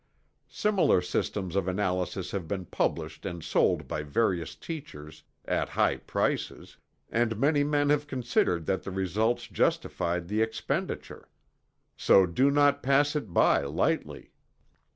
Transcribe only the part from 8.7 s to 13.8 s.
the results justified the expenditure. So do not pass it by